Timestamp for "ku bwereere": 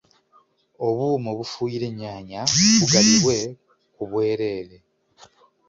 3.95-4.77